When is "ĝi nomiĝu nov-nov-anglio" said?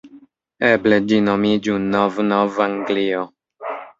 1.11-3.27